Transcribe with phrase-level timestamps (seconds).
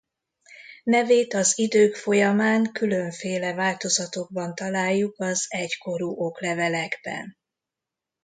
[0.83, 7.37] Nevét az idők folyamán különféle változatokban találjuk az egykorú oklevelekben.